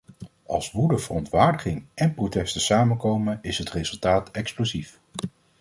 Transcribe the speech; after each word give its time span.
Als 0.45 0.71
woede, 0.71 0.97
verontwaardiging 0.97 1.85
en 1.93 2.13
protesten 2.13 2.61
samenkomen 2.61 3.39
is 3.41 3.57
het 3.57 3.69
resultaat 3.69 4.31
explosief. 4.31 4.99